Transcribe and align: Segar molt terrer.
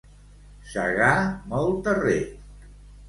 Segar 0.71 1.11
molt 1.53 1.79
terrer. 1.89 2.19